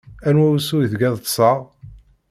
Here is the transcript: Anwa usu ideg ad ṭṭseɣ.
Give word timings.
Anwa 0.27 0.47
usu 0.55 0.75
ideg 0.85 1.01
ad 1.07 1.15
ṭṭseɣ. 1.21 1.57